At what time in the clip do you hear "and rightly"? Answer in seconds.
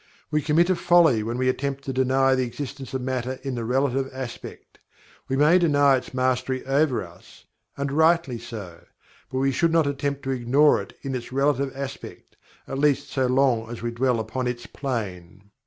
7.77-8.39